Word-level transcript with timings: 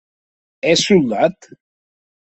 Ès 0.71 0.77
soldat? 0.87 1.37